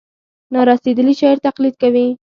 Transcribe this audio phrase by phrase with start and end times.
[0.53, 2.07] نا رسېدلي شاعر تقلید کوي.